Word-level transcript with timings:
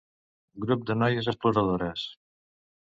Grups 0.65 0.89
de 0.91 0.97
Noies 1.03 1.31
Exploradores. 1.35 2.11